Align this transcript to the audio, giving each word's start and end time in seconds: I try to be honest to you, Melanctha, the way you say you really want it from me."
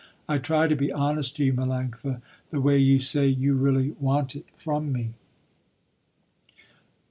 I 0.27 0.39
try 0.39 0.67
to 0.67 0.75
be 0.75 0.91
honest 0.91 1.35
to 1.35 1.45
you, 1.45 1.53
Melanctha, 1.53 2.23
the 2.49 2.59
way 2.59 2.79
you 2.79 2.97
say 2.97 3.27
you 3.27 3.53
really 3.53 3.91
want 3.99 4.35
it 4.35 4.45
from 4.55 4.91
me." 4.91 5.11